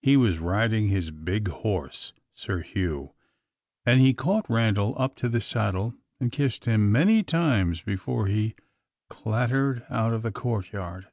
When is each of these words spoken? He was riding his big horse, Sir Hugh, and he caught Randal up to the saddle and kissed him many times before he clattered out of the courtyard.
He 0.00 0.16
was 0.16 0.38
riding 0.38 0.88
his 0.88 1.10
big 1.10 1.48
horse, 1.48 2.14
Sir 2.32 2.62
Hugh, 2.62 3.12
and 3.84 4.00
he 4.00 4.14
caught 4.14 4.48
Randal 4.48 4.94
up 4.96 5.16
to 5.16 5.28
the 5.28 5.38
saddle 5.38 5.94
and 6.18 6.32
kissed 6.32 6.64
him 6.64 6.90
many 6.90 7.22
times 7.22 7.82
before 7.82 8.26
he 8.26 8.54
clattered 9.10 9.84
out 9.90 10.14
of 10.14 10.22
the 10.22 10.32
courtyard. 10.32 11.08